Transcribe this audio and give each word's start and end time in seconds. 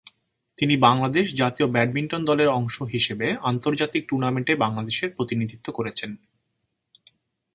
তিনি 0.57 0.75
বাংলাদেশ 0.77 1.25
জাতীয় 1.35 1.67
ব্যাডমিন্টন 1.67 2.21
দলের 2.25 2.49
অংশ 2.51 2.75
হিসেবে 2.93 3.27
আন্তর্জাতিক 3.43 4.03
টুর্নামেন্টে 4.09 4.53
বাংলাদেশের 4.55 5.09
প্রতিনিধিত্ব 5.15 5.67
করেছেন। 5.71 6.11